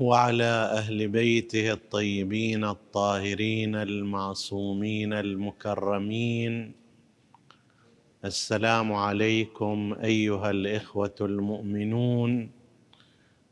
[0.00, 6.72] وعلى أهل بيته الطيبين الطاهرين المعصومين المكرمين.
[8.24, 12.50] السلام عليكم أيها الإخوة المؤمنون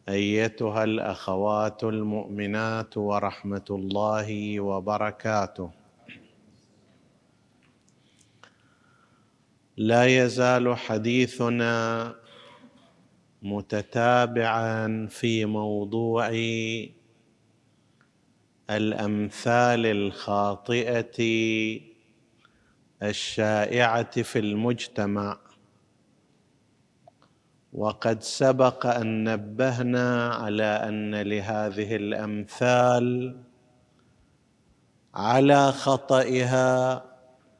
[0.08, 5.70] أيتها الأخوات المؤمنات ورحمة الله وبركاته.
[9.76, 12.14] لا يزال حديثنا
[13.52, 16.30] متتابعا في موضوع
[18.70, 21.20] الأمثال الخاطئة
[23.02, 25.38] الشائعة في المجتمع.
[27.72, 33.36] وقد سبق أن نبهنا على أن لهذه الأمثال
[35.14, 37.04] على خطئها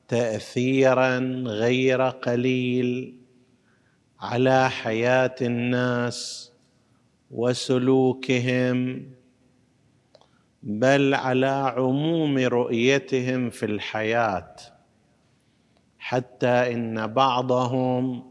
[0.08, 3.15] تاثيرا غير قليل.
[4.20, 6.52] على حياة الناس
[7.30, 9.06] وسلوكهم
[10.62, 14.56] بل على عموم رؤيتهم في الحياة
[15.98, 18.30] حتى إن بعضهم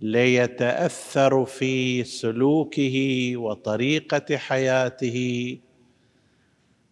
[0.00, 5.58] ليتأثر في سلوكه وطريقة حياته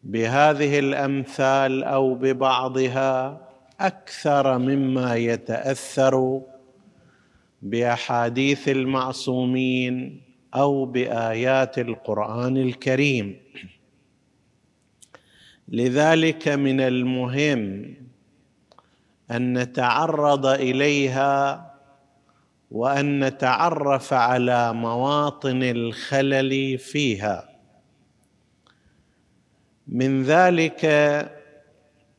[0.03, 3.41] بهذه الأمثال أو ببعضها
[3.81, 6.43] أكثر مما يتأثر
[7.63, 10.23] بأحاديث المعصومين
[10.55, 13.37] أو بآيات القرآن الكريم.
[15.69, 17.95] لذلك من المهم
[19.31, 21.65] أن نتعرض إليها
[22.71, 27.49] وأن نتعرف على مواطن الخلل فيها.
[29.89, 30.85] من ذلك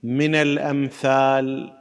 [0.04, 1.79] من الأمثال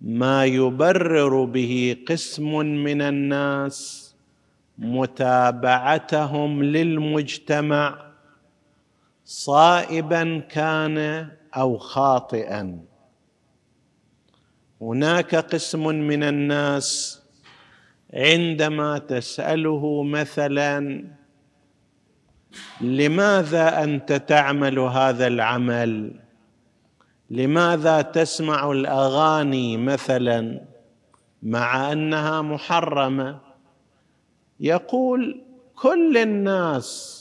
[0.00, 4.08] ما يبرر به قسم من الناس
[4.78, 8.08] متابعتهم للمجتمع
[9.24, 12.78] صائبا كان أو خاطئا.
[14.80, 17.22] هناك قسم من الناس
[18.14, 21.04] عندما تسأله مثلا
[22.80, 26.20] لماذا أنت تعمل هذا العمل؟
[27.30, 30.60] لماذا تسمع الأغاني مثلا
[31.42, 33.40] مع أنها محرمة؟
[34.60, 35.42] يقول
[35.76, 37.14] كل الناس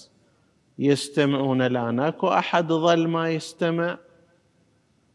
[0.79, 2.00] يستمعون الآن.
[2.00, 3.97] أكو أحد ظل ما يستمع؟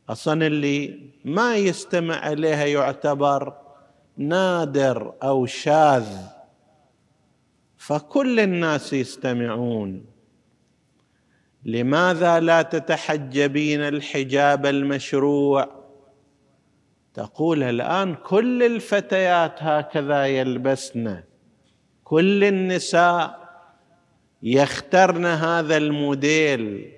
[0.08, 3.54] أصلا اللي ما يستمع إليها يعتبر
[4.16, 6.16] نادر أو شاذ.
[7.76, 10.11] فكل الناس يستمعون.
[11.64, 15.82] لماذا لا تتحجبين الحجاب المشروع؟
[17.14, 21.22] تقول الآن كل الفتيات هكذا يلبسن.
[22.04, 23.42] كل النساء
[24.42, 26.92] يخترن هذا الموديل.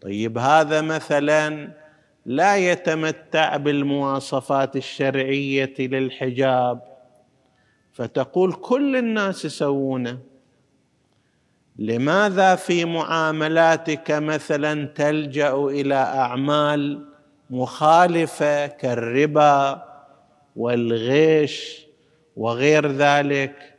[0.00, 1.68] طيب هذا مثلا
[2.26, 6.82] لا يتمتع بالمواصفات الشرعية للحجاب.
[7.92, 10.18] فتقول كل الناس يسوونه.
[11.78, 17.04] لماذا في معاملاتك مثلا تلجأ إلى أعمال
[17.50, 19.84] مخالفة كالربا
[20.56, 21.86] والغش
[22.36, 23.74] وغير ذلك؟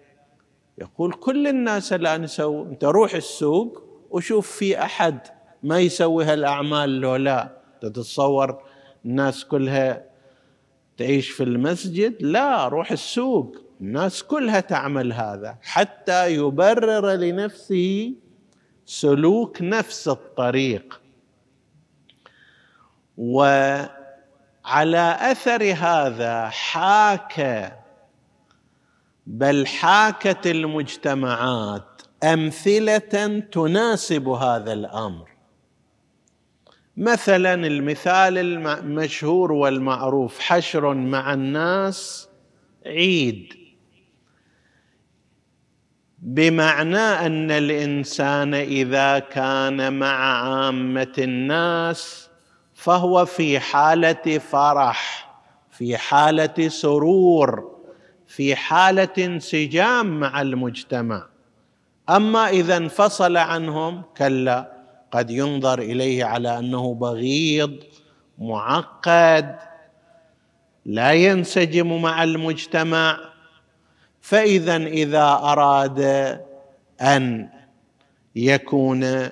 [0.77, 5.19] يقول كل الناس الان يسوي أنت روح السوق وشوف في أحد
[5.63, 7.59] ما يسوي هالأعمال لو لا.
[7.81, 8.63] تتصور
[9.05, 10.03] الناس كلها
[10.97, 13.68] تعيش في المسجد؟ لا روح السوق.
[13.81, 18.13] الناس كلها تعمل هذا حتى يبرر لنفسه
[18.85, 21.01] سلوك نفس الطريق.
[23.17, 23.89] وعلى
[25.21, 27.71] أثر هذا حاك
[29.27, 35.29] بل حاكت المجتمعات أمثلة تناسب هذا الأمر.
[36.97, 42.29] مثلا المثال المشهور والمعروف حشر مع الناس
[42.85, 43.58] عيد.
[46.21, 52.29] بمعنى أن الإنسان إذا كان مع عامة الناس
[52.73, 55.29] فهو في حالة فرح
[55.71, 57.79] في حالة سرور
[58.27, 61.25] في حالة انسجام مع المجتمع.
[62.09, 64.71] أما إذا انفصل عنهم كلا
[65.11, 67.75] قد ينظر إليه على أنه بغيض
[68.37, 69.55] معقد
[70.85, 73.28] لا ينسجم مع المجتمع.
[74.21, 75.99] فإذا إذا أراد
[77.01, 77.49] أن
[78.35, 79.29] يكون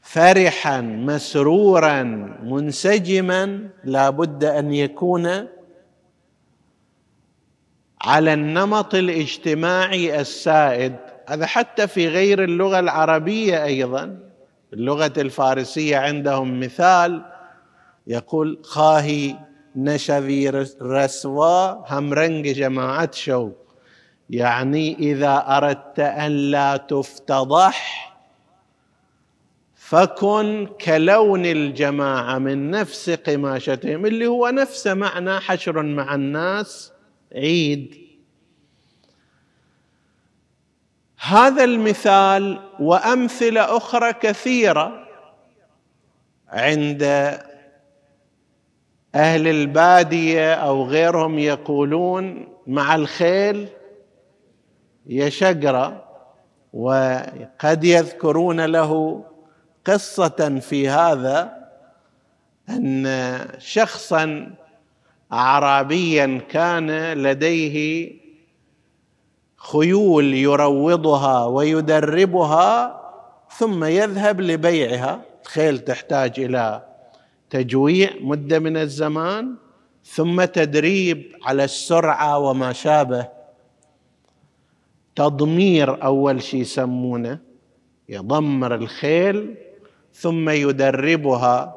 [0.00, 2.02] فرحا مسرورا
[2.42, 5.48] منسجما لا بد أن يكون
[8.02, 10.96] على النمط الاجتماعي السائد.
[11.28, 14.18] هذا حتى في غير اللغة العربية أيضا.
[14.72, 17.22] اللغة الفارسية عندهم مثال
[18.06, 19.36] يقول خاهي
[19.76, 20.50] نشوي
[20.82, 23.50] رسوا همرنج جماعة شو.
[24.30, 28.08] يعني إذا أردت أن لا تفتضح
[29.74, 36.92] فكن كلون الجماعة من نفس قماشتهم اللي هو نفس معنى حشر مع الناس
[37.34, 38.02] عيد.
[41.20, 45.08] هذا المثال وأمثلة أخرى كثيرة
[46.48, 47.02] عند
[49.14, 53.68] أهل البادية أو غيرهم يقولون مع الخيل
[55.06, 56.04] يشقرا
[56.72, 59.24] وقد يذكرون له
[59.84, 61.52] قصة في هذا
[62.68, 63.06] أن
[63.58, 64.50] شخصا
[65.32, 68.10] اعرابيا كان لديه
[69.56, 73.00] خيول يروضها ويدربها
[73.58, 75.20] ثم يذهب لبيعها.
[75.42, 76.91] الخيل تحتاج إلى
[77.52, 79.54] تجويع مدة من الزمان
[80.04, 83.28] ثم تدريب على السرعة وما شابه.
[85.16, 87.38] تضمير أول شيء يسمونه
[88.08, 89.56] يضمر الخيل
[90.14, 91.76] ثم يدربها.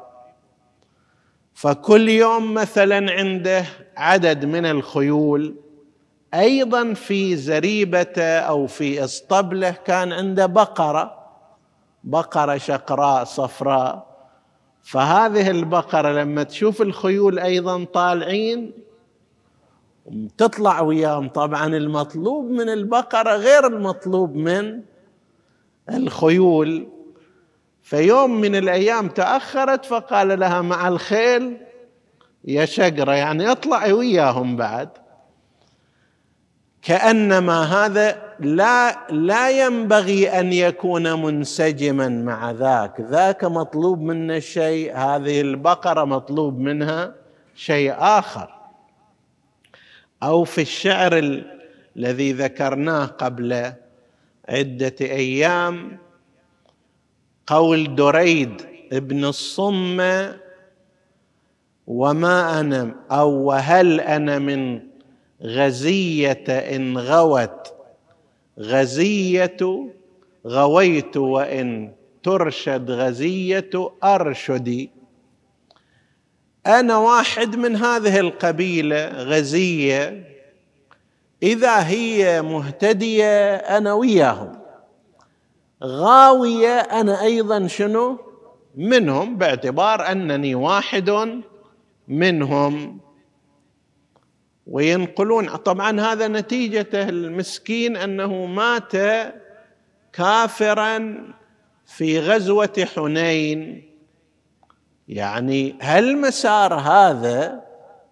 [1.54, 3.64] فكل يوم مثلا عنده
[3.96, 5.56] عدد من الخيول
[6.34, 11.26] أيضا في زريبته أو في اسطبله كان عنده بقرة
[12.04, 14.15] بقرة شقراء صفراء.
[14.86, 18.72] فهذه البقرة لما تشوف الخيول أيضا طالعين
[20.38, 21.28] تطلع وياهم.
[21.28, 24.82] طبعا المطلوب من البقرة غير المطلوب من
[25.90, 26.88] الخيول.
[27.82, 31.56] فيوم من الأيام تأخرت فقال لها مع الخيل
[32.44, 34.88] يا شقره يعني اطلعي وياهم بعد.
[36.86, 43.00] كأنما هذا لا لا ينبغي أن يكون منسجما مع ذاك.
[43.00, 47.14] ذاك مطلوب منه شيء هذه البقرة مطلوب منها
[47.54, 48.54] شيء آخر.
[50.22, 51.42] أو في الشعر
[51.96, 53.72] الذي ذكرناه قبل
[54.48, 55.98] عدة أيام
[57.46, 58.62] قول دريد
[58.92, 60.36] ابن الصمة
[61.86, 64.85] وما أنا أو وهل أنا من
[65.42, 67.74] غزية إن غوت
[68.58, 69.90] غزية
[70.46, 71.92] غويت وإن
[72.22, 73.70] ترشد غزية
[74.04, 74.90] أرشدي
[76.66, 80.24] أنا واحد من هذه القبيلة غزية.
[81.42, 84.52] إذا هي مهتدية أنا وياهم.
[85.84, 88.18] غاوية أنا أيضا شنو؟
[88.76, 91.40] منهم باعتبار أنني واحد
[92.08, 93.00] منهم.
[94.66, 95.48] وينقلون.
[95.48, 98.92] طبعا هذا نتيجته المسكين أنه مات
[100.12, 101.24] كافرا
[101.86, 103.82] في غزوة حنين.
[105.08, 107.66] يعني هل مسار هذا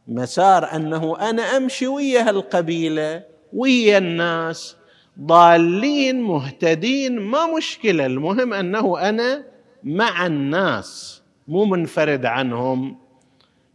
[0.08, 4.76] مسار أنه أنا أمشي ويا القبيله ويا الناس
[5.20, 9.44] ضالين مهتدين؟ ما مشكلة المهم أنه أنا
[9.84, 12.96] مع الناس مو منفرد عنهم.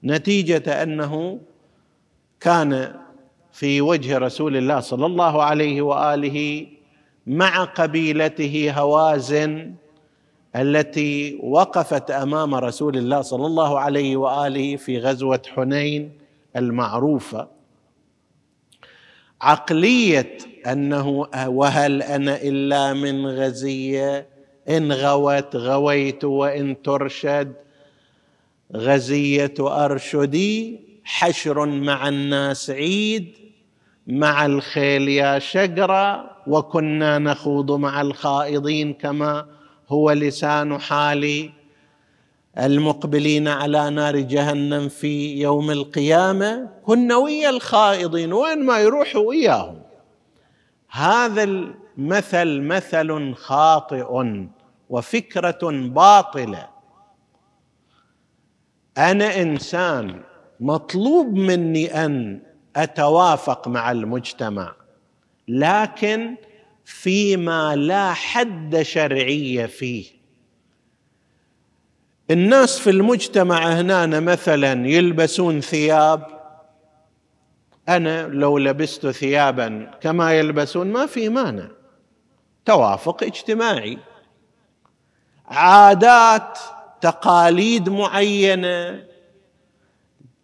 [0.04, 1.40] نتيجة أنه
[2.40, 2.96] كان
[3.52, 6.68] في وجه رسول الله صلى الله عليه وآله
[7.28, 9.74] مع قبيلته هوازن
[10.56, 16.12] التي وقفت أمام رسول الله صلى الله عليه وآله في غزوة حنين
[16.56, 17.48] المعروفة.
[19.42, 24.28] عقلية أنه وهل أنا إلا من غزية
[24.70, 27.54] إن غوت غويت وإن ترشد
[28.76, 33.38] غزية أرشدي حشر مع الناس عيد
[34.08, 39.46] مع الخيل يا شقرة وكنا نخوض مع الخائضين كما
[39.90, 41.52] هو لسان حالي.
[42.58, 49.82] المقبلين على نار جهنم في يوم القيامة كنا ويا الخائضين وين ما يروحوا وياهم.
[50.90, 54.26] هذا المثل مثل خاطئ
[54.90, 56.68] وفكرة باطلة.
[58.98, 60.29] أنا إنسان
[60.60, 62.42] مطلوب مني أن
[62.76, 64.76] أتوافق مع المجتمع
[65.48, 66.36] لكن
[66.86, 70.06] فيما لا حد شرعيه فيه.
[72.32, 76.40] الناس في المجتمع هنا مثلا يلبسون ثياب
[77.90, 81.68] أنا لو لبست ثيابا كما يلبسون ما في مانع
[82.66, 83.98] توافق اجتماعي.
[85.48, 86.60] عادات
[87.02, 89.09] تقاليد معينة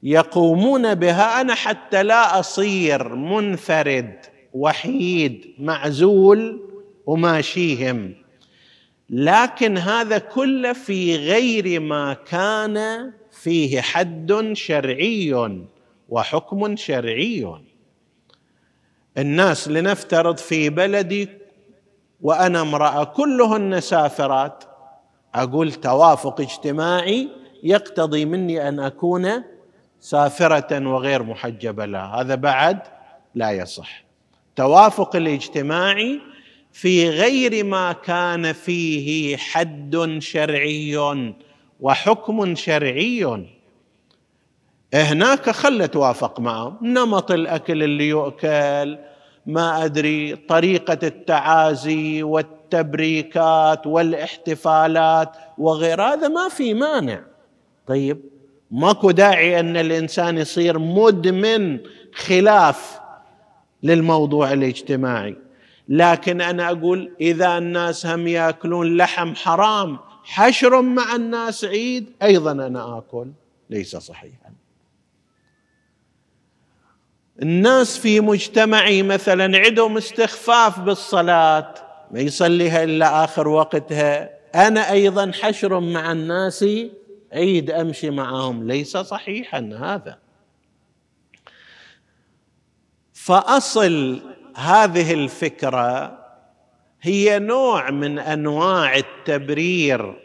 [0.06, 4.16] يقومون بها أنا حتى لا أصير منفرد
[4.54, 6.62] وحيد معزول
[7.06, 8.14] وماشيهم.
[9.10, 15.60] لكن هذا كله في غير ما كان فيه حد شرعي
[16.10, 17.48] وحكم شرعي.
[19.18, 21.30] الناس لنفترض في بلدي
[22.22, 24.64] وأنا امرأة كلهن سافرات.
[25.36, 27.30] أقول توافق اجتماعي
[27.64, 29.55] يقتضي مني أن أكون
[30.06, 32.80] سافرة وغير محجبة لها هذا بعد
[33.36, 34.04] لا يصح.
[34.56, 36.20] توافق الاجتماعي
[36.72, 40.98] في غير ما كان فيه حد شرعي
[41.80, 43.46] وحكم شرعي.
[44.94, 48.98] هناك خل توافق معه نمط الأكل اللي يؤكل
[49.46, 57.22] ما أدري طريقة التعازي والتبريكات والإحتفالات وغير هذا ما في مانع.
[57.88, 58.35] طيب
[58.72, 61.80] ماكو داعي أن الإنسان يصير مدمن
[62.14, 63.00] خلاف
[63.84, 65.36] للموضوع الاجتماعي.
[65.90, 72.98] لكن أنا أقول إذا الناس هم يأكلون لحم حرام حشر مع الناس عيد أيضا أنا
[72.98, 73.28] آكل.
[73.70, 74.50] ليس صحيحا.
[77.42, 81.74] الناس في مجتمعي مثلا عندهم استخفاف بالصلاة
[82.12, 84.30] ما يصليها إلا آخر وقتها.
[84.56, 86.66] أنا أيضا حشر مع الناس
[87.34, 90.20] عيد أمشي معهم ليس صحيحا هذا.
[93.14, 94.22] فأصل
[94.56, 96.20] هذه الفكرة
[97.02, 100.16] هي نوع من أنواع التبرير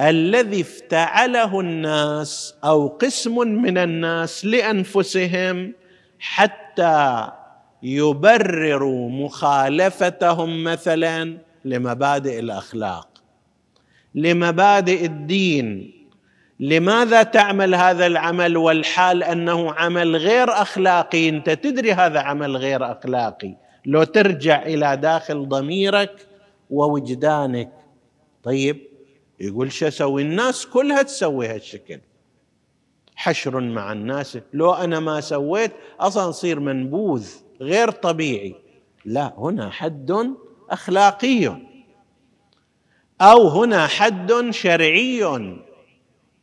[0.00, 5.74] الذي افتعله الناس أو قسم من الناس لأنفسهم
[6.18, 7.28] حتى
[7.82, 13.08] يبرروا مخالفتهم مثلا لمبادئ الأخلاق
[14.14, 15.95] لمبادئ الدين
[16.60, 23.54] لماذا تعمل هذا العمل والحال أنه عمل غير أخلاقي؟ أنت تدري هذا عمل غير أخلاقي.
[23.86, 26.26] لو ترجع إلى داخل ضميرك
[26.70, 27.72] ووجدانك.
[28.42, 28.86] طيب
[29.40, 32.00] يقول شو أسوي؟ الناس كلها تسوي هالشكل.
[33.16, 34.38] حشر مع الناس.
[34.52, 37.28] لو أنا ما سويت أصلا صير منبوذ
[37.60, 38.54] غير طبيعي.
[39.04, 40.34] لا هنا حد
[40.70, 41.56] أخلاقي.
[43.20, 45.24] أو هنا حد شرعي.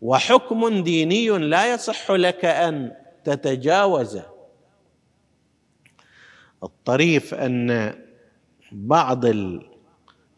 [0.03, 2.91] وحكم ديني لا يصح لك أن
[3.23, 4.25] تتجاوزه
[6.63, 7.95] الطريف أن
[8.71, 9.25] بعض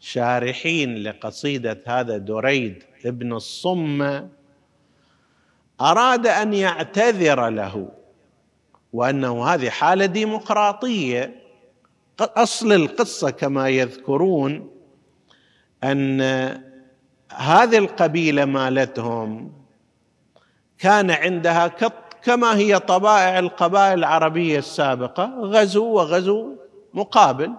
[0.00, 4.28] الشارحين لقصيدة هذا دريد ابن الصم
[5.80, 7.88] أراد أن يعتذر له
[8.92, 11.42] وأنه هذه حالة ديمقراطية.
[12.20, 14.70] أصل القصة كما يذكرون
[15.84, 16.20] أن
[17.34, 19.52] هذه القبيلة مالتهم
[20.78, 21.68] كان عندها
[22.22, 26.56] كما هي طبائع القبائل العربية السابقة غزو وغزو
[26.94, 27.52] مقابل.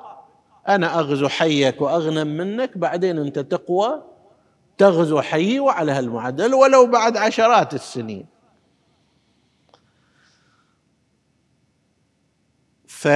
[0.68, 4.04] أنا أغزو حيك وأغنم منك بعدين أنت تقوى
[4.78, 8.26] تغزو حيي وعلى هالمعدل ولو بعد عشرات السنين.
[12.88, 13.08] ف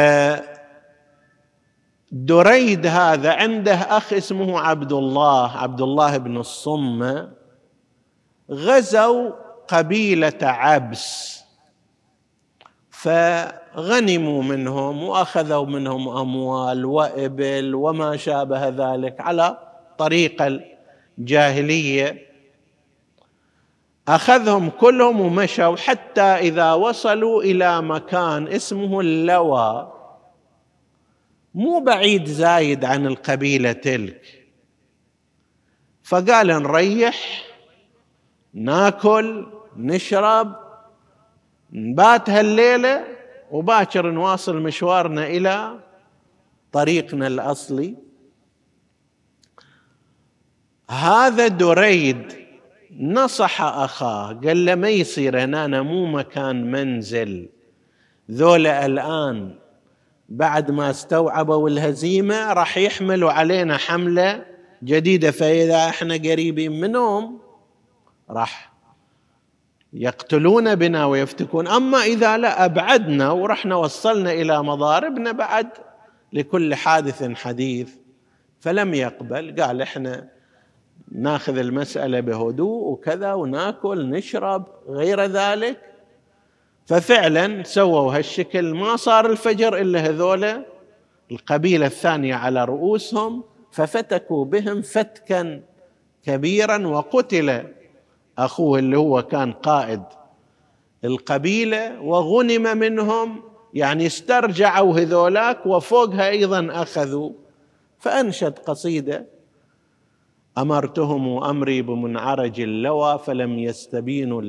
[2.12, 7.28] دريد هذا عنده أخ اسمه عبد الله عبد الله بن الصم.
[8.52, 9.32] غزوا
[9.68, 11.40] قبيلة عبس
[12.90, 19.58] فغنموا منهم وأخذوا منهم أموال وإبل وما شابه ذلك على
[19.98, 20.60] طريقه
[21.20, 22.32] الجاهلية.
[24.08, 30.01] أخذهم كلهم ومشوا حتى إذا وصلوا إلى مكان اسمه اللوى
[31.56, 34.48] مو بعيد زايد عن القبيلة تلك.
[36.04, 37.46] فقال نريح
[38.54, 40.56] ناكل نشرب
[41.74, 43.08] نبات هالليلة
[43.52, 45.80] وباكر نواصل مشوارنا إلى
[46.72, 47.96] طريقنا الأصلي.
[50.90, 52.34] هذا دريد
[53.00, 57.50] نصح أخاه قال له ما يصير هنا مو مكان منزل.
[58.32, 59.61] ذولا الآن
[60.32, 64.46] بعد ما استوعبوا الهزيمة راح يحملوا علينا حملة
[64.84, 67.40] جديدة فإذا إحنا قريبين منهم
[68.30, 68.72] راح
[69.94, 71.68] يقتلون بنا ويفتكون.
[71.68, 75.68] أما إذا لا أبعدنا ورحنا وصلنا إلى مضاربنا بعد
[76.34, 77.90] لكل حادث حديث
[78.60, 79.62] فلم يقبل.
[79.62, 80.28] قال إحنا
[81.12, 85.91] ناخذ المسألة بهدوء وكذا وناكل نشرب غير ذلك.
[86.92, 88.74] ففعلا سووا هالشكل.
[88.74, 90.66] ما صار الفجر إلا هذولا.
[91.32, 95.62] القبيلة الثانية على رؤوسهم ففتكوا بهم فتكا
[96.24, 97.64] كبيرا وقتل
[98.38, 100.04] أخوه اللي هو كان قائد
[101.04, 103.44] القبيلة وغنم منهم.
[103.74, 107.32] يعني استرجعوا هذولاك وفوقها أيضا أخذوا.
[108.00, 109.26] فأنشد قصيدة.
[110.58, 114.42] أمرتهم أمري بمنعرج اللوى فلم يستبينوا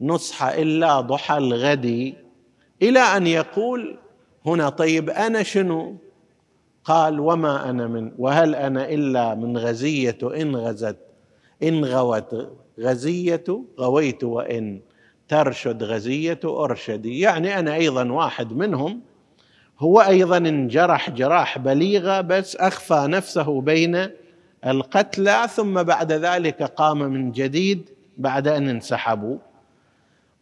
[0.00, 2.14] النصح إلا ضحى الغد
[2.82, 3.98] إلى أن يقول
[4.46, 5.96] هنا طيب أنا شنو؟
[6.84, 10.96] قال وما أنا من وهل أنا إلا من غزية إن غزت
[11.62, 13.44] إن غوت غزية
[13.80, 14.80] غويت وإن
[15.28, 17.20] ترشد غزية أرشدي.
[17.20, 19.00] يعني أنا أيضا واحد منهم.
[19.78, 24.08] هو أيضا انجرح جراح بليغة بس أخفى نفسه بين
[24.66, 29.38] القتلى ثم بعد ذلك قام من جديد بعد أن انسحبوا.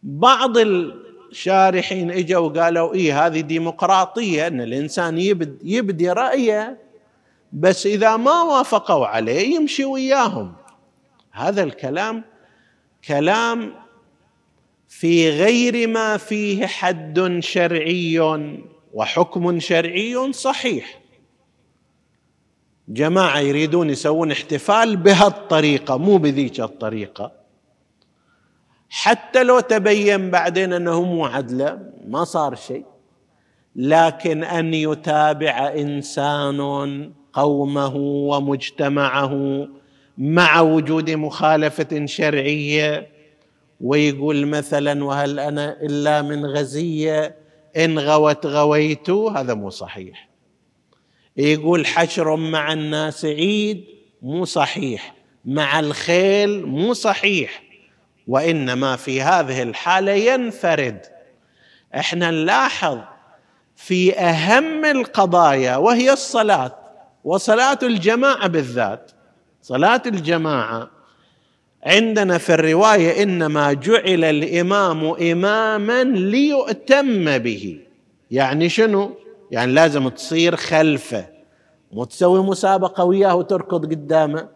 [0.03, 6.77] بعض الشارحين إجوا وقالوا إيه هذه ديمقراطية إن الإنسان يبد يبدي رأيه
[7.53, 10.53] بس إذا ما وافقوا عليه يمشي وياهم.
[11.31, 12.23] هذا الكلام
[13.07, 13.73] كلام
[14.87, 18.19] في غير ما فيه حد شرعي
[18.93, 21.01] وحكم شرعي صحيح.
[22.89, 27.46] جماعة يريدون يسوون احتفال بهالطريقة مو بذيك الطريقة.
[28.89, 32.85] حتى لو تبين بعدين أنه مو عدله ما صار شيء.
[33.75, 39.67] لكن أن يتابع إنسان قومه ومجتمعه
[40.17, 43.07] مع وجود مخالفة شرعية
[43.81, 47.35] ويقول مثلا وهل أنا إلا من غزية؟
[47.77, 50.29] إن غوت غويت هذا مو صحيح.
[51.37, 53.85] يقول حشر مع الناس عيد
[54.21, 55.15] مو صحيح.
[55.45, 57.66] مع الخيل مو صحيح.
[58.27, 61.01] وإنما في هذه الحالة ينفرد.
[61.95, 62.97] إحنا نلاحظ
[63.75, 66.75] في أهم القضايا وهي الصلاة
[67.23, 69.11] وصلاة الجماعة بالذات.
[69.61, 70.89] صلاة الجماعة
[71.83, 77.79] عندنا في الرواية إنما جعل الإمام إماما ليؤتم به.
[78.31, 79.11] يعني شنو؟
[79.51, 81.25] يعني لازم تصير خلفة.
[81.91, 84.49] مو تسوي مسابقة وياه وتركض قدامه.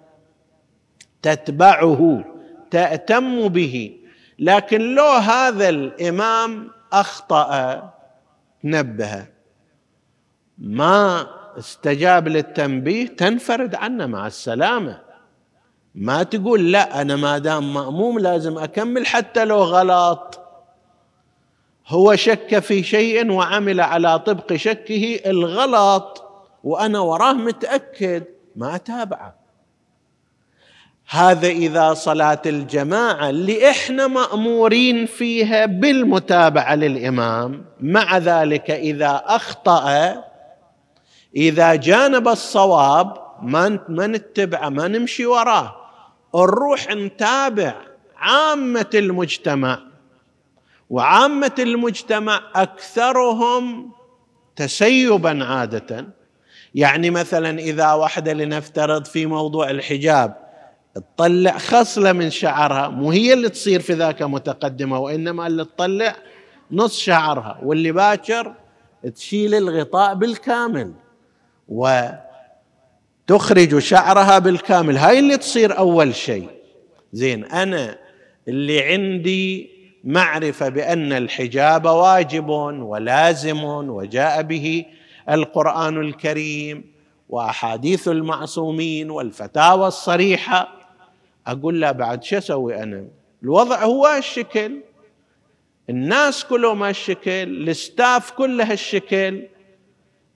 [1.22, 2.31] تتبعه.
[2.72, 3.98] تأتم به.
[4.40, 7.90] لكن لو هذا الإمام أخطأ
[8.64, 9.26] نبه.
[10.58, 15.02] ما استجاب للتنبيه تنفرد عنه مع السلامة.
[15.96, 20.40] ما تقول لا أنا ما دام مأموم لازم أكمل حتى لو غلط.
[21.88, 26.24] هو شك في شيء وعمل على طبق شكه الغلط.
[26.64, 28.24] وأنا وراه متأكد
[28.56, 29.41] ما أتابعه
[31.14, 37.66] هذا إذا صلاة الجماعة اللي إحنا مأمورين فيها بالمتابعة للإمام.
[37.82, 40.16] مع ذلك إذا أخطأ
[41.36, 45.76] إذا جانب الصواب ما ما نتبعه ما نمشي وراه.
[46.36, 47.76] نروح نتابع
[48.18, 49.80] عامة المجتمع.
[50.90, 53.92] وعامة المجتمع أكثرهم
[54.56, 56.08] تسيبا عادة.
[56.76, 60.51] يعني مثلا إذا واحدة لنفترض في موضوع الحجاب
[60.96, 62.88] تطلع خصلة من شعرها.
[62.88, 66.16] مو هي اللي تصير في ذاك متقدمة وإنما اللي تطلع
[66.72, 67.60] نص شعرها.
[67.64, 68.54] واللي باكر
[69.16, 70.94] تشيل الغطاء بالكامل
[73.28, 74.98] وتخرج شعرها بالكامل.
[74.98, 76.50] هاي اللي تصير أول شيء.
[77.14, 77.98] زين أنا
[78.48, 79.70] اللي عندي
[80.04, 84.86] معرفة بأن الحجاب واجب ولازم وجاء به
[85.30, 86.92] القرآن الكريم
[87.30, 90.81] وأحاديث المعصومين والفتاوى الصريحة
[91.48, 93.08] أقول له بعد شو أسوي أنا؟
[93.44, 94.82] الوضع هو هالشكل.
[95.90, 99.48] الناس كلهم هالشكل الستاف كله هالشكل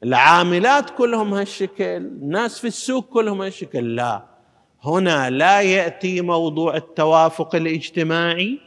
[0.04, 3.96] العاملات كلهم هالشكل الناس في السوق كلهم هالشكل.
[3.96, 4.24] لا
[4.84, 8.60] هنا لا يأتي موضوع التوافق الاجتماعي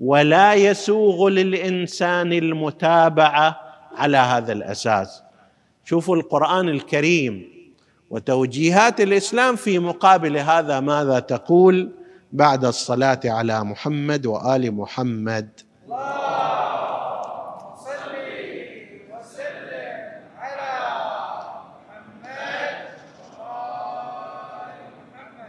[0.00, 3.60] ولا يسوغ للإنسان المتابعة
[3.96, 5.22] على هذا الأساس.
[5.84, 7.52] شوفوا القرآن الكريم.
[8.12, 11.92] وتوجيهات الإسلام في مقابل هذا ماذا تقول
[12.32, 15.48] بعد الصلاة على محمد وآل محمد؟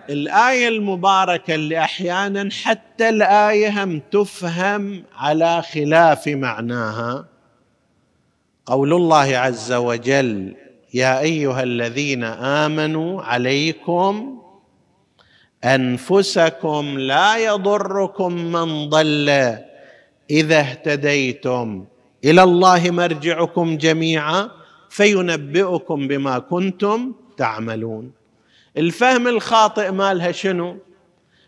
[0.09, 7.25] الآية المباركة اللي أحيانا حتى الآية هم تفهم على خلاف معناها.
[8.65, 10.62] قول الله عز وجل
[10.93, 14.41] يا أيها الذين آمنوا عليكم
[15.63, 19.29] أنفسكم لا يضركم من ضل
[20.29, 21.85] إذا اهتديتم
[22.25, 24.49] إلى الله مرجعكم جميعا
[24.89, 28.11] فينبئكم بما كنتم تعملون.
[28.77, 30.77] الفهم الخاطئ مالها شنو؟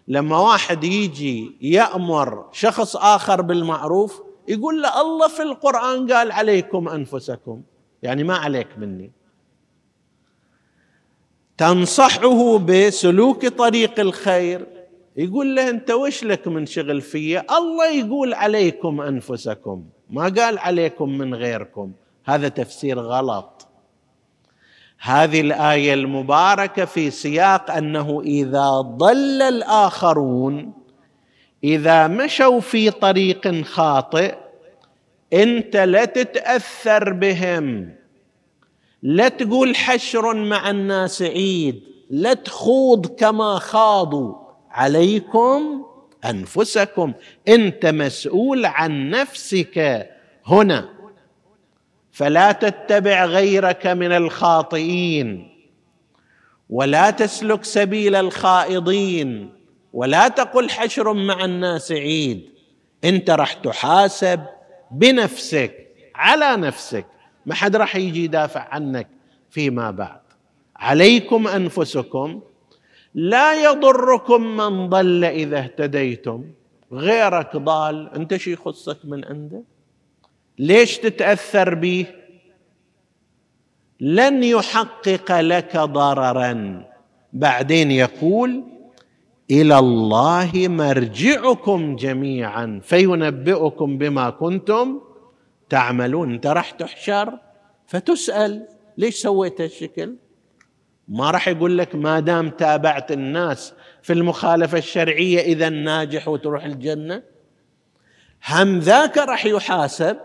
[0.08, 7.62] لما واحد يجي يأمر شخص آخر بالمعروف يقول له الله في القرآن قال عليكم أنفسكم.
[8.04, 9.12] يعني ما عليك مني.
[11.58, 14.68] تنصحه بسلوك طريق الخير.
[15.18, 21.18] يقول له أنت وش لك من شغل فيا؟ الله يقول عليكم أنفسكم ما قال عليكم
[21.18, 21.92] من غيركم.
[22.26, 23.68] هذا تفسير غلط.
[25.00, 30.74] هذه الآية المباركة في سياق أنه إذا ضل الآخرون
[31.64, 34.36] إذا مشوا في طريق خاطئ
[35.34, 37.96] أنت لا تتأثر بهم.
[39.08, 44.36] لا تقول حشر مع الناس عيد لا تخوض كما خاضوا.
[44.70, 45.86] عليكم
[46.26, 47.14] أنفسكم.
[47.48, 50.10] أنت مسؤول عن نفسك
[50.46, 50.90] هنا.
[52.12, 55.50] فلا تتبع غيرك من الخاطئين
[56.70, 59.54] ولا تسلك سبيل الخائضين
[59.94, 62.50] ولا تقل حشر مع الناس عيد.
[63.04, 64.46] أنت راح تحاسب
[64.92, 67.06] بنفسك على نفسك.
[67.46, 69.08] ما حد راح يجي يدافع عنك
[69.50, 70.22] فيما بعد.
[70.76, 72.42] عليكم أنفسكم
[73.16, 76.44] لا يضركم من ضل إذا اهتديتم.
[76.92, 79.64] غيرك ضال أنت شي يخصك من عنده؟
[80.60, 82.06] ليش تتأثر به
[84.00, 86.86] لن يحقق لك ضررا.
[87.34, 88.64] بعدين يقول
[89.52, 95.02] إلى الله مرجعكم جميعا فينبئكم بما كنتم
[95.70, 97.40] تعملون انت راح تحشر
[97.88, 100.16] فتسأل ليش سويت هالشكل؟
[101.08, 107.24] ما راح يقول لك ما دام تابعت الناس في المخالفة الشرعية إذا ناجح وتروح الجنة.
[108.48, 110.18] هم ذاك راح يحاسب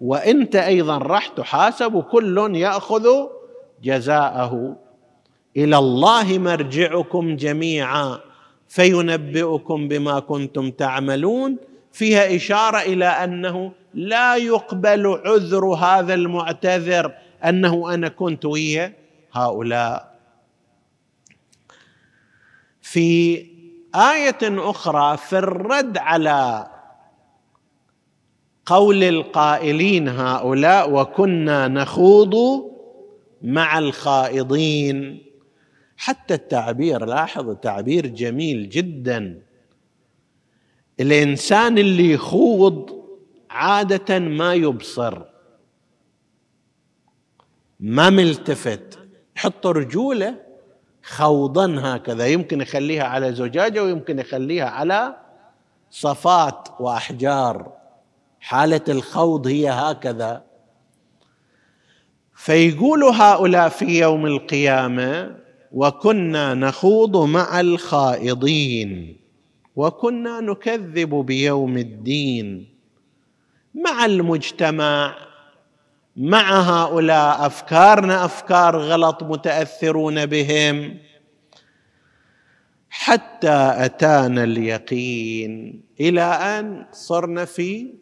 [0.00, 3.06] وأنت أيضا راح تحاسب وكل يأخذ
[3.82, 4.76] جزاءه.
[5.56, 8.20] إلى الله مرجعكم جميعا
[8.68, 11.56] فينبئكم بما كنتم تعملون.
[11.92, 18.92] فيها إشارة إلى أنه لا يقبل عذر هذا المعتذر أنه أنا كنت ويا
[19.32, 20.18] هؤلاء.
[22.82, 23.36] في
[23.94, 26.66] آية أخرى في الرد على
[28.66, 32.34] قول القائلين هؤلاء وكنا نخوض
[33.42, 35.22] مع الخائضين
[35.96, 39.42] حتى التعبير لاحظ تعبير جميل جدا.
[41.00, 43.04] الإنسان اللي يخوض
[43.50, 45.22] عادة ما يبصر.
[47.80, 48.98] ما ملتفت.
[49.36, 50.34] يحط رجوله
[51.02, 52.26] خوضا هكذا.
[52.26, 55.16] يمكن يخليها على زجاجة ويمكن يخليها على
[55.90, 57.72] صفات وأحجار.
[58.40, 60.44] حالة الخوض هي هكذا.
[62.34, 65.36] فيقول هؤلاء في يوم القيامة
[65.72, 69.27] وكنا نخوض مع الخائضين.
[69.78, 72.68] وكنا نكذب بيوم الدين
[73.74, 75.14] مع المجتمع
[76.16, 80.98] مع هؤلاء أفكارنا أفكار غلط متأثرون بهم.
[82.90, 87.94] حتى أتانا اليقين إلى أن صرنا في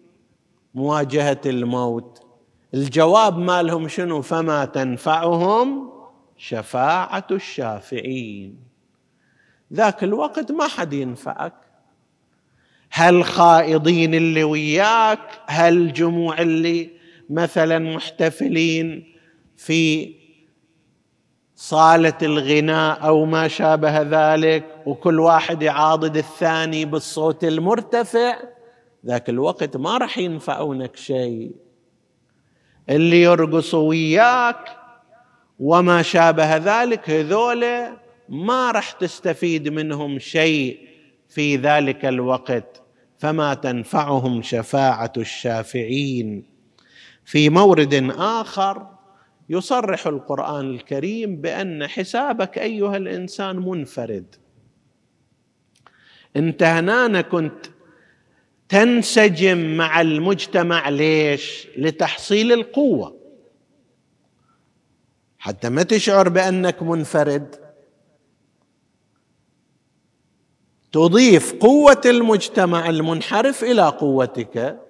[0.74, 2.26] مواجهة الموت.
[2.74, 5.92] الجواب مالهم شنو؟ فما تنفعهم
[6.36, 8.58] شفاعة الشافعين.
[9.72, 11.65] ذاك الوقت ما حد ينفعك.
[12.92, 16.90] هالخائضين اللي وياك؟ هالجموع اللي
[17.30, 19.14] مثلا محتفلين
[19.56, 20.14] في
[21.54, 28.36] صالة الغناء أو ما شابه ذلك وكل واحد يعاضد الثاني بالصوت المرتفع؟
[29.06, 31.50] ذاك الوقت ما راح ينفعونك شيء.
[32.90, 34.76] اللي يرقصوا وياك
[35.60, 37.64] وما شابه ذلك هذول
[38.28, 40.95] ما راح تستفيد منهم شيء.
[41.28, 42.82] في ذلك الوقت
[43.18, 46.44] فما تنفعهم شفاعة الشافعين.
[47.24, 48.86] في مورد آخر
[49.48, 54.34] يصرح القرآن الكريم بأن حسابك أيها الإنسان منفرد.
[56.36, 57.66] انت هنا كنت
[58.68, 63.16] تنسجم مع المجتمع ليش؟ لتحصيل القوة.
[65.38, 67.65] حتى ما تشعر بأنك منفرد.
[70.96, 74.80] تضيف قوة المجتمع المنحرف إلى قوتك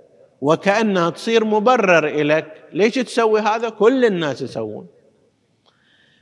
[0.40, 4.87] وكأنها تصير مبرر لك ليش تسوي هذا؟ كل الناس يسوون.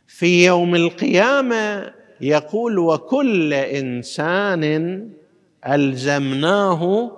[0.07, 4.65] في يوم القيامة يقول وكل إنسان
[5.67, 7.13] ألزمناه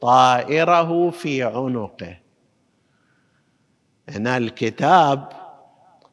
[0.00, 2.18] طائره في عنقه.
[4.08, 5.28] هنا الكتاب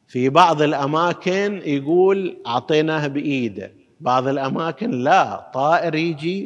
[0.08, 3.83] في بعض الأماكن يقول أعطيناه بإيده.
[4.04, 6.44] بعض الأماكن لا طائر يجي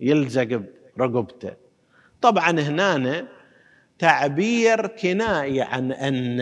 [0.00, 0.62] يلزق
[0.96, 1.52] برقبته.
[2.20, 3.28] طبعا هنا
[3.98, 6.40] تعبير كنائي عن أن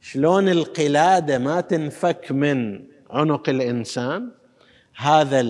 [0.00, 4.30] شلون القلادة ما تنفك من عنق الإنسان.
[4.96, 5.40] هذا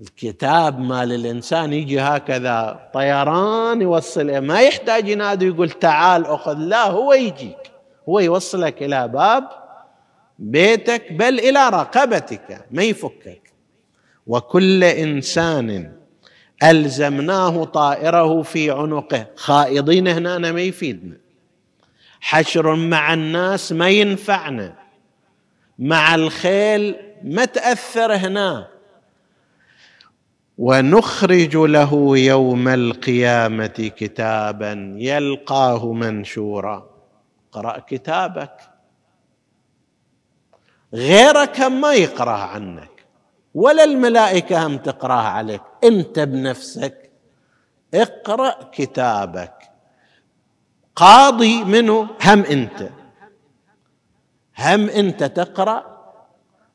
[0.00, 7.12] الكتاب مال الإنسان يجي هكذا طيران يوصل ما يحتاج ينادي يقول تعال أخذ لا هو
[7.12, 7.70] يجيك
[8.08, 9.67] هو يوصلك إلى باب
[10.38, 13.52] بيتك بل إلى رقبتك ما يفكك.
[14.26, 15.92] وكل إنسان
[16.62, 19.26] ألزمناه طائره في عنقه.
[19.36, 21.16] خائضين هنا ما يفيدنا.
[22.20, 24.74] حشر مع الناس ما ينفعنا.
[25.78, 28.68] مع الخيل ما تأثر هنا.
[30.58, 36.90] ونخرج له يوم القيامة كتابا يلقاه منشورا.
[37.52, 38.77] اقرأ كتابك.
[40.94, 42.90] غيرك ما يقراه عنك
[43.54, 45.60] ولا الملائكة هم تقراه عليك.
[45.84, 47.10] انت بنفسك
[47.94, 49.54] اقرأ كتابك.
[50.96, 52.88] قاضي منه هم انت.
[54.58, 55.98] هم انت تقرأ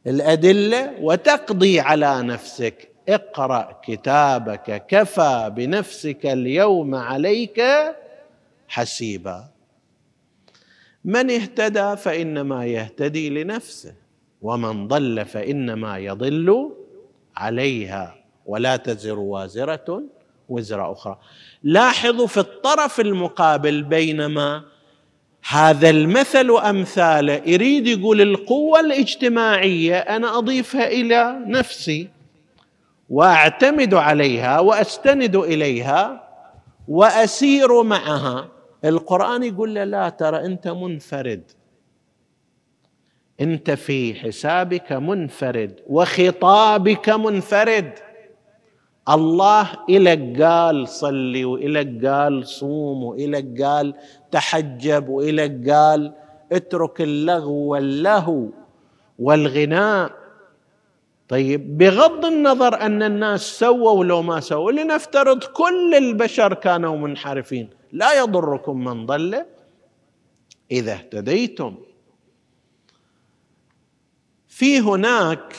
[0.08, 2.90] الأدلة وتقضي على نفسك.
[3.10, 7.62] اقرأ كتابك كفى بنفسك اليوم عليك
[8.68, 9.46] حسيبا.
[11.06, 14.03] من اهتدى فإنما يهتدي لنفسه.
[14.44, 16.72] ومن ضل فإنما يضل
[17.38, 20.04] عليها ولا تزر وازرة
[20.50, 21.18] وزر أخرى.
[21.64, 24.64] لاحظوا في الطرف المقابل بينما
[25.50, 32.10] هذا المثل امثاله يريد يقول القوة الاجتماعية أنا أضيفها إلى نفسي
[33.10, 36.24] وأعتمد عليها وأستند إليها
[36.88, 38.48] وأسير معها.
[38.86, 41.44] القرآن يقول له لا ترى أنت منفرد.
[43.44, 47.94] انت في حسابك منفرد وخطابك منفرد.
[49.10, 53.94] الله إلك قال صلي وإلك قال صوم وإلك قال
[54.32, 56.14] تحجب وإلك قال
[56.52, 58.48] اترك اللغو واللهو
[59.20, 60.12] والغناء.
[61.28, 67.70] طيب بغض النظر أن الناس سووا لو ما سووا لنفترض كل البشر كانوا منحرفين.
[67.92, 69.46] لا يضركم من ضل
[70.72, 71.76] إذا اهتديتم.
[74.64, 75.56] في هناك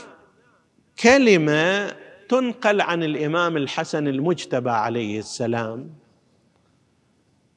[1.02, 1.92] كلمة
[2.28, 5.90] تنقل عن الإمام الحسن المجتبى عليه السلام.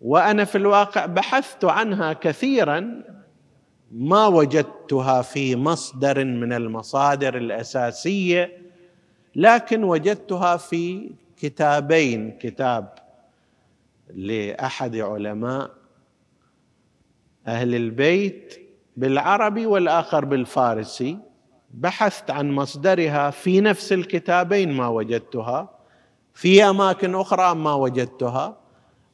[0.02, 3.04] وأنا في الواقع بحثت عنها كثيرا
[3.92, 8.58] ما وجدتها في مصدر من المصادر الأساسية
[9.36, 12.94] لكن وجدتها في كتابين كتاب
[14.14, 15.72] لأحد علماء
[17.48, 21.27] أهل البيت بالعربي والآخر بالفارسي.
[21.78, 25.70] بحثت عن مصدرها في نفس الكتابين ما وجدتها
[26.34, 28.58] في أماكن أخرى ما وجدتها.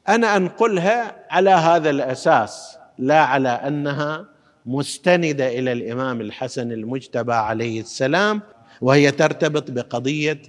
[0.08, 4.28] أنا أنقلها على هذا الأساس لا على أنها
[4.66, 8.42] مستندة إلى الإمام الحسن المجتبى عليه السلام
[8.80, 10.42] وهي ترتبط بقضية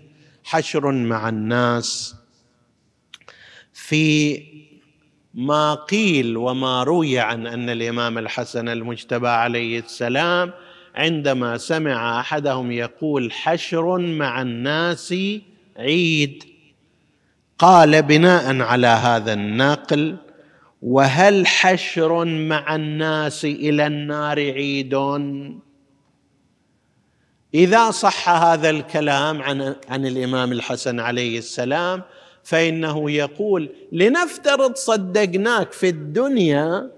[0.44, 2.16] حشر مع الناس
[3.74, 4.44] في
[5.34, 10.54] ما قيل وما روي عن أن الإمام الحسن المجتبى عليه السلام
[10.96, 15.16] عندما سمع أحدهم يقول حشر مع الناس
[15.78, 16.44] عيد.
[17.60, 20.16] قال بناء على هذا النقل
[20.82, 24.94] وهل حشر مع الناس إلى النار عيد؟
[27.54, 32.02] إذا صح هذا الكلام عن عن الإمام الحسن عليه السلام
[32.44, 36.92] فإنه يقول لنفترض صدقناك في الدنيا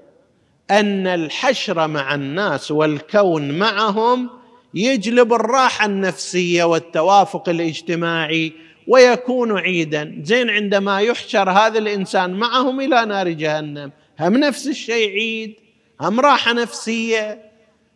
[0.71, 4.29] أن الحشر مع الناس والكون معهم
[4.73, 8.53] يجلب الراحة النفسية والتوافق الاجتماعي
[8.87, 10.21] ويكون عيدا.
[10.23, 15.55] زين عندما يحشر هذا الإنسان معهم إلى نار جهنم هم نفس الشيء عيد
[16.01, 17.51] هم راحة نفسية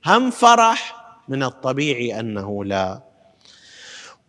[0.05, 1.01] هم فرح.
[1.29, 3.01] من الطبيعي أنه لا.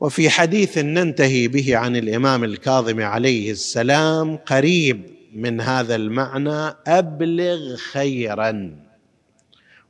[0.00, 5.21] وفي حديث ننتهي به عن الإمام الكاظم عليه السلام قريب.
[5.32, 8.76] من هذا المعنى أبلغ خيرا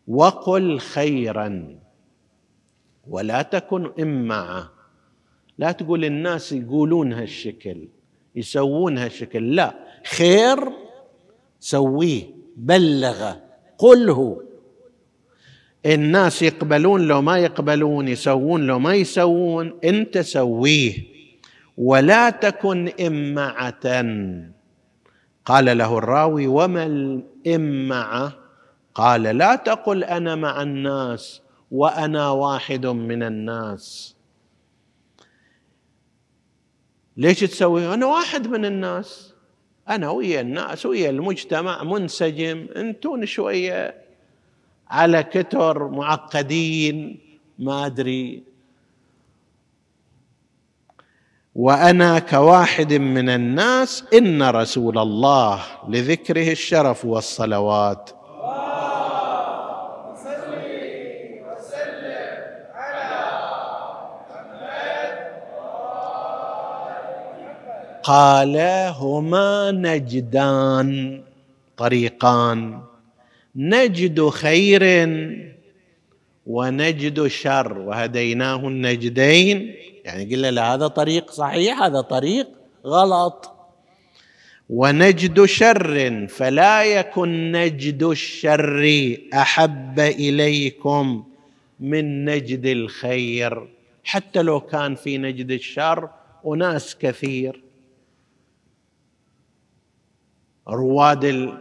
[0.09, 1.79] وقل خيرا
[3.09, 4.71] ولا تكن امعه
[5.59, 7.89] لا تقول الناس يقولون هالشكل
[8.37, 9.57] يسوون هالشكل.
[9.57, 9.75] لا
[10.07, 10.59] خير
[11.61, 12.23] سويه
[12.57, 13.43] بلغه
[13.79, 14.43] قله
[15.87, 20.95] الناس يقبلون لو ما يقبلون يسوون لو ما يسوون انت سويه.
[21.79, 24.03] ولا تكن امعه
[25.45, 28.33] قال له الراوي وما الامعه
[28.95, 34.17] قال لا تقل أنا مع الناس وأنا واحد من الناس.
[37.17, 39.35] ليش تسوي؟ أنا واحد من الناس
[39.89, 44.05] أنا ويا الناس ويا المجتمع منسجم أنتون شوية
[44.89, 47.21] على كتر معقدين
[47.59, 48.52] ما أدري.
[51.55, 58.11] وأنا كواحد من الناس إن رسول الله لذكره الشرف والصلوات.
[68.03, 68.57] قال
[68.97, 71.23] هما نجدان
[71.77, 72.81] طريقان
[73.57, 74.83] نجد خير
[76.47, 79.75] ونجد شر وهديناه النجدين.
[80.05, 82.49] يعني قلنا له هذا طريق صحيح هذا طريق
[82.87, 83.53] غلط.
[84.71, 91.25] ونجد شر فلا يكن نجد الشر أحب إليكم
[91.81, 93.69] من نجد الخير.
[94.05, 96.11] حتى لو كان في نجد الشر
[96.47, 97.63] أناس كثير.
[100.69, 101.53] رواد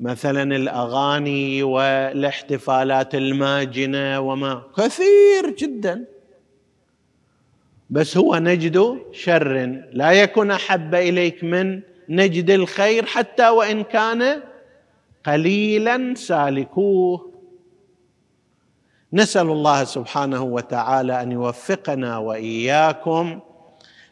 [0.00, 6.13] مثلا الأغاني والاحتفالات الماجنة وما كثير جدا.
[7.90, 9.82] بس هو نجد شر.
[9.92, 14.42] لا يكن أحب إليك من نجد الخير حتى وإن كان
[15.26, 17.34] قليلا سالكوه.
[19.12, 23.40] نسأل الله سبحانه وتعالى أن يوفقنا وإياكم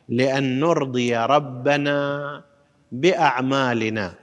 [0.08, 2.42] لأن نرضي ربنا
[2.92, 4.14] بأعمالنا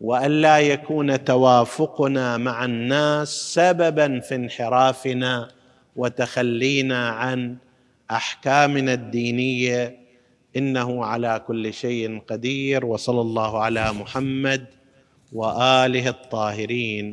[0.00, 5.48] والا يكون توافقنا مع الناس سببا في انحرافنا
[5.96, 7.56] وتخلينا عن
[8.10, 9.82] أحكامنا الدينية
[10.56, 14.62] إنه على كل شيء قدير وصلى الله على محمد
[15.32, 17.08] وآله الطاهرين.